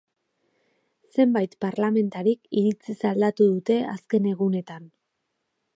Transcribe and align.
Zenbait 1.17 1.53
parlamentarik 1.65 2.49
iritziz 2.63 2.97
aldatu 3.11 3.49
dute 3.53 3.79
azken 3.95 4.31
egunetan. 4.33 4.91